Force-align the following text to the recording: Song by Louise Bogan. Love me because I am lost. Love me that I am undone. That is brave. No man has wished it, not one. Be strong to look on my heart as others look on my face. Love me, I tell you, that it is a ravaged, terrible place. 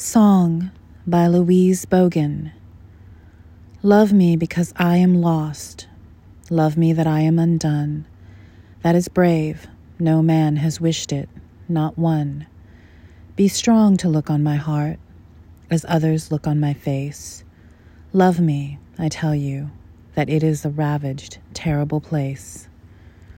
Song 0.00 0.70
by 1.08 1.26
Louise 1.26 1.84
Bogan. 1.84 2.52
Love 3.82 4.12
me 4.12 4.36
because 4.36 4.72
I 4.76 4.98
am 4.98 5.20
lost. 5.20 5.88
Love 6.50 6.76
me 6.76 6.92
that 6.92 7.08
I 7.08 7.22
am 7.22 7.36
undone. 7.40 8.06
That 8.82 8.94
is 8.94 9.08
brave. 9.08 9.66
No 9.98 10.22
man 10.22 10.54
has 10.54 10.80
wished 10.80 11.10
it, 11.10 11.28
not 11.68 11.98
one. 11.98 12.46
Be 13.34 13.48
strong 13.48 13.96
to 13.96 14.08
look 14.08 14.30
on 14.30 14.40
my 14.40 14.54
heart 14.54 15.00
as 15.68 15.84
others 15.88 16.30
look 16.30 16.46
on 16.46 16.60
my 16.60 16.74
face. 16.74 17.42
Love 18.12 18.38
me, 18.38 18.78
I 19.00 19.08
tell 19.08 19.34
you, 19.34 19.72
that 20.14 20.30
it 20.30 20.44
is 20.44 20.64
a 20.64 20.70
ravaged, 20.70 21.38
terrible 21.54 22.00
place. 22.00 22.67